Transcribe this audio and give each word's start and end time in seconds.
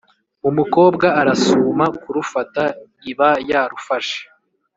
umukobwa 0.49 1.07
arasuma 1.21 1.85
kurufata, 2.01 2.63
iba 3.11 3.29
yarufashe. 3.49 4.19